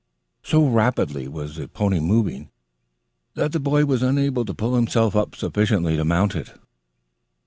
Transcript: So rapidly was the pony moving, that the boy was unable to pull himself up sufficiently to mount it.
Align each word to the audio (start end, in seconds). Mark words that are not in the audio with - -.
So 0.41 0.65
rapidly 0.67 1.27
was 1.27 1.57
the 1.57 1.67
pony 1.67 1.99
moving, 1.99 2.49
that 3.35 3.51
the 3.51 3.59
boy 3.59 3.85
was 3.85 4.01
unable 4.01 4.43
to 4.45 4.53
pull 4.55 4.73
himself 4.73 5.15
up 5.15 5.35
sufficiently 5.35 5.95
to 5.95 6.03
mount 6.03 6.33
it. 6.35 6.53